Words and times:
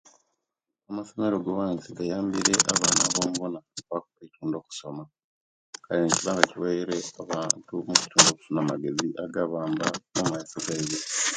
Amasomero 0.89 1.35
gansi 1.45 1.89
gayambile 1.97 2.53
abaana 2.71 3.03
aba'kubitundu 3.09 4.55
okusoma 4.57 5.03
ekyo 5.85 5.97
nikiba 6.03 6.31
nga 6.33 6.43
kiwaile 6.49 6.97
abantu 7.21 7.55
omugisa 7.79 8.09
gwo'kufuna 8.23 8.59
amagezi 8.63 9.07
agababwamba 9.23 9.85
omaiso 10.21 10.57
gabwe 10.65 10.99